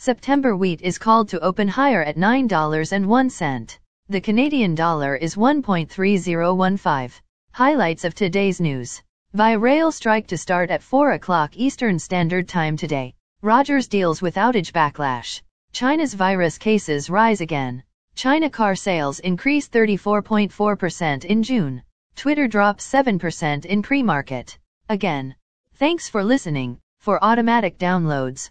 September 0.00 0.54
wheat 0.56 0.80
is 0.80 0.96
called 0.96 1.28
to 1.28 1.40
open 1.40 1.66
higher 1.66 2.00
at 2.00 2.14
$9.01. 2.16 3.78
The 4.08 4.20
Canadian 4.20 4.76
dollar 4.76 5.16
is 5.16 5.34
1.3015. 5.34 7.20
Highlights 7.54 8.04
of 8.04 8.14
today's 8.14 8.60
news. 8.60 9.02
Rail 9.34 9.90
strike 9.90 10.28
to 10.28 10.38
start 10.38 10.70
at 10.70 10.84
4 10.84 11.10
o'clock 11.12 11.56
Eastern 11.56 11.98
Standard 11.98 12.46
Time 12.46 12.76
today. 12.76 13.16
Rogers 13.42 13.88
deals 13.88 14.22
with 14.22 14.36
outage 14.36 14.70
backlash. 14.72 15.42
China's 15.72 16.14
virus 16.14 16.58
cases 16.58 17.10
rise 17.10 17.40
again. 17.40 17.82
China 18.14 18.48
car 18.50 18.76
sales 18.76 19.18
increase 19.18 19.68
34.4% 19.68 21.24
in 21.24 21.42
June. 21.42 21.82
Twitter 22.14 22.46
drops 22.46 22.86
7% 22.88 23.64
in 23.64 23.82
pre-market. 23.82 24.58
Again, 24.88 25.34
thanks 25.74 26.08
for 26.08 26.22
listening. 26.22 26.78
For 27.00 27.18
automatic 27.22 27.78
downloads, 27.78 28.50